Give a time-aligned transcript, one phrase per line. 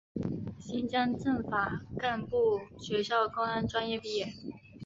[0.59, 4.33] 新疆政法干部学校公安专业毕业。